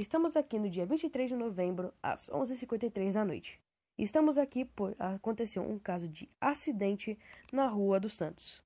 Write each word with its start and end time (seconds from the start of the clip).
Estamos 0.00 0.34
aqui 0.34 0.58
no 0.58 0.70
dia 0.70 0.86
23 0.86 1.28
de 1.28 1.36
novembro, 1.36 1.92
às 2.02 2.30
11h53 2.30 3.12
da 3.12 3.22
noite. 3.22 3.60
Estamos 3.98 4.38
aqui 4.38 4.64
por 4.64 4.96
aconteceu 4.98 5.62
um 5.62 5.78
caso 5.78 6.08
de 6.08 6.26
acidente 6.40 7.18
na 7.52 7.66
Rua 7.66 8.00
dos 8.00 8.16
Santos. 8.16 8.64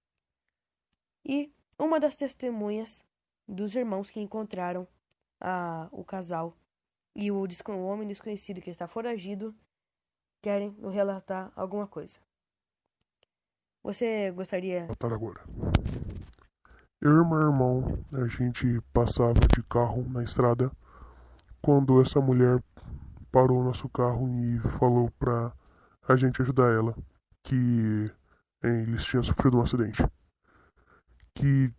E 1.24 1.52
uma 1.76 1.98
das 1.98 2.14
testemunhas 2.14 3.04
dos 3.48 3.74
irmãos 3.74 4.10
que 4.10 4.20
encontraram 4.20 4.86
a, 5.40 5.88
o 5.90 6.04
casal 6.04 6.56
e 7.16 7.32
o, 7.32 7.44
o 7.44 7.84
homem 7.84 8.06
desconhecido 8.06 8.60
que 8.60 8.70
está 8.70 8.86
foragido 8.86 9.52
querem 10.40 10.72
relatar 10.92 11.52
alguma 11.56 11.88
coisa. 11.88 12.20
Você 13.82 14.30
gostaria. 14.30 14.86
Contar 14.86 15.12
agora. 15.12 15.42
Eu 17.02 17.24
e 17.24 17.28
meu 17.28 17.40
irmão, 17.40 17.98
a 18.12 18.28
gente 18.28 18.80
passava 18.92 19.40
de 19.52 19.64
carro 19.64 20.08
na 20.08 20.22
estrada 20.22 20.70
quando 21.64 22.02
essa 22.02 22.20
mulher 22.20 22.62
parou 23.32 23.62
o 23.62 23.64
nosso 23.64 23.88
carro 23.88 24.28
e 24.28 24.58
falou 24.78 25.10
pra 25.18 25.50
a 26.06 26.14
gente 26.14 26.42
ajudar 26.42 26.70
ela 26.70 26.94
que 27.42 28.12
eles 28.62 29.02
tinham 29.06 29.24
sofrido 29.24 29.56
um 29.56 29.62
acidente. 29.62 30.06
Que 31.34 31.72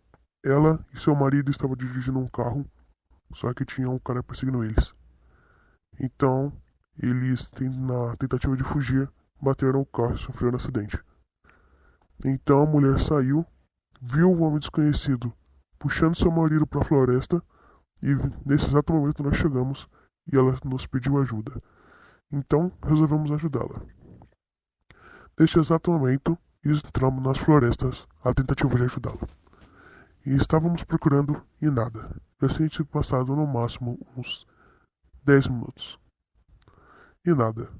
ela 0.44 0.84
e 0.92 0.98
seu 0.98 1.14
marido 1.14 1.52
estavam 1.52 1.76
dirigindo 1.76 2.18
um 2.18 2.26
carro, 2.26 2.68
só 3.32 3.54
que 3.54 3.64
tinha 3.64 3.88
um 3.88 3.98
cara 4.00 4.24
perseguindo 4.24 4.64
eles. 4.64 4.92
Então, 6.00 6.52
eles, 7.00 7.48
na 7.60 8.16
tentativa 8.16 8.56
de 8.56 8.64
fugir, 8.64 9.08
bateram 9.40 9.80
o 9.80 9.86
carro 9.86 10.16
e 10.16 10.18
sofreram 10.18 10.54
um 10.54 10.56
acidente. 10.56 11.00
Então 12.24 12.60
a 12.60 12.66
mulher 12.66 12.98
saiu, 12.98 13.46
viu 14.02 14.32
o 14.32 14.42
homem 14.42 14.58
desconhecido 14.58 15.32
puxando 15.78 16.16
seu 16.16 16.32
marido 16.32 16.66
para 16.66 16.80
a 16.80 16.84
floresta 16.84 17.40
e 18.02 18.14
nesse 18.44 18.66
exato 18.66 18.92
momento 18.92 19.22
nós 19.22 19.36
chegamos 19.36 19.88
e 20.30 20.36
ela 20.36 20.56
nos 20.64 20.86
pediu 20.86 21.18
ajuda. 21.18 21.60
Então 22.30 22.72
resolvemos 22.82 23.30
ajudá-la. 23.30 23.82
Neste 25.38 25.58
exato 25.58 25.90
momento, 25.90 26.36
entramos 26.64 27.22
nas 27.22 27.38
florestas 27.38 28.06
a 28.24 28.32
tentativa 28.32 28.74
de 28.76 28.84
ajudá-la. 28.84 29.28
E 30.24 30.34
estávamos 30.34 30.82
procurando 30.82 31.40
e 31.60 31.70
nada. 31.70 32.20
Já 32.42 32.68
tinha 32.68 32.84
passado 32.86 33.36
no 33.36 33.46
máximo 33.46 33.98
uns 34.16 34.46
10 35.22 35.48
minutos. 35.48 35.98
E 37.24 37.34
nada. 37.34 37.70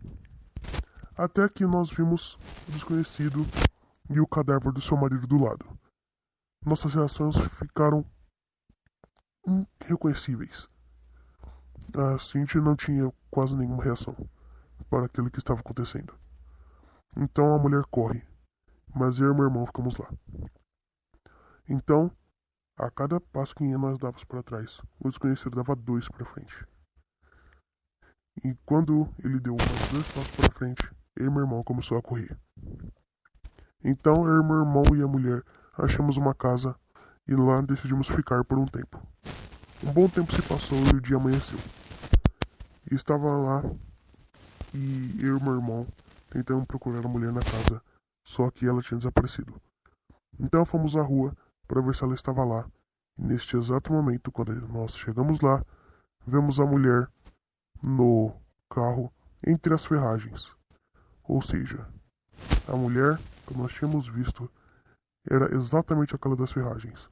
Até 1.16 1.48
que 1.48 1.64
nós 1.66 1.90
vimos 1.90 2.38
o 2.68 2.72
desconhecido 2.72 3.46
e 4.10 4.20
o 4.20 4.26
cadáver 4.26 4.72
do 4.72 4.80
seu 4.80 4.96
marido 4.96 5.26
do 5.26 5.42
lado. 5.42 5.66
Nossas 6.64 6.94
reações 6.94 7.36
ficaram 7.36 8.04
irreconhecíveis. 9.80 10.68
A 11.96 12.18
Cintia 12.18 12.60
não 12.60 12.74
tinha 12.74 13.12
quase 13.30 13.56
nenhuma 13.56 13.82
reação 13.82 14.14
para 14.90 15.06
aquilo 15.06 15.30
que 15.30 15.38
estava 15.38 15.60
acontecendo. 15.60 16.14
Então 17.16 17.54
a 17.54 17.58
mulher 17.58 17.84
corre, 17.90 18.22
mas 18.94 19.18
eu 19.20 19.32
e 19.32 19.34
meu 19.34 19.44
irmão 19.44 19.66
ficamos 19.66 19.96
lá. 19.96 20.08
Então, 21.68 22.10
a 22.76 22.90
cada 22.90 23.20
passo 23.20 23.54
que 23.54 23.64
nós 23.64 23.98
dávamos 23.98 24.24
para 24.24 24.42
trás, 24.42 24.82
o 25.00 25.08
desconhecido 25.08 25.56
dava 25.56 25.74
dois 25.74 26.08
para 26.08 26.26
frente. 26.26 26.66
E 28.44 28.54
quando 28.66 29.08
ele 29.24 29.40
deu 29.40 29.56
mais 29.56 29.92
dois 29.92 30.12
passos 30.12 30.30
para 30.32 30.52
frente, 30.52 30.94
eu 31.16 31.26
e 31.26 31.30
meu 31.30 31.40
irmão 31.40 31.64
começou 31.64 31.96
a 31.96 32.02
correr. 32.02 32.38
Então 33.82 34.26
eu 34.26 34.42
e 34.42 34.44
meu 34.44 34.60
irmão 34.60 34.84
e 34.94 35.02
a 35.02 35.08
mulher 35.08 35.42
achamos 35.78 36.16
uma 36.16 36.34
casa 36.34 36.78
e 37.28 37.34
lá 37.34 37.60
decidimos 37.60 38.08
ficar 38.08 38.44
por 38.44 38.58
um 38.58 38.66
tempo. 38.66 39.00
Um 39.84 39.92
bom 39.92 40.08
tempo 40.08 40.32
se 40.32 40.42
passou 40.42 40.78
e 40.78 40.96
o 40.96 41.00
dia 41.00 41.16
amanheceu. 41.16 41.58
E 42.90 42.94
estava 42.94 43.36
lá 43.36 43.62
e 44.72 45.16
eu 45.20 45.38
e 45.38 45.42
meu 45.42 45.54
irmão 45.54 45.86
tentando 46.30 46.66
procurar 46.66 47.04
a 47.04 47.08
mulher 47.08 47.32
na 47.32 47.42
casa, 47.42 47.82
só 48.24 48.50
que 48.50 48.66
ela 48.66 48.82
tinha 48.82 48.98
desaparecido. 48.98 49.60
Então 50.38 50.64
fomos 50.64 50.96
à 50.96 51.02
rua 51.02 51.36
para 51.66 51.80
ver 51.80 51.94
se 51.94 52.04
ela 52.04 52.14
estava 52.14 52.44
lá. 52.44 52.66
E 53.18 53.22
neste 53.22 53.56
exato 53.56 53.92
momento, 53.92 54.30
quando 54.30 54.54
nós 54.68 54.96
chegamos 54.96 55.40
lá, 55.40 55.64
vemos 56.26 56.60
a 56.60 56.66
mulher 56.66 57.08
no 57.82 58.32
carro 58.68 59.12
entre 59.46 59.74
as 59.74 59.86
ferragens. 59.86 60.52
Ou 61.24 61.40
seja, 61.40 61.88
a 62.68 62.76
mulher 62.76 63.18
que 63.46 63.56
nós 63.56 63.72
tínhamos 63.72 64.06
visto 64.06 64.50
era 65.28 65.52
exatamente 65.54 66.14
aquela 66.14 66.36
das 66.36 66.52
ferragens. 66.52 67.08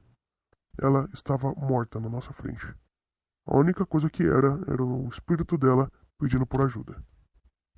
Ela 0.81 1.07
estava 1.13 1.53
morta 1.55 1.99
na 1.99 2.09
nossa 2.09 2.33
frente. 2.33 2.75
A 3.45 3.57
única 3.57 3.85
coisa 3.85 4.09
que 4.09 4.23
era 4.23 4.59
era 4.67 4.83
o 4.83 5.07
espírito 5.07 5.57
dela 5.57 5.89
pedindo 6.17 6.45
por 6.45 6.61
ajuda. 6.61 7.01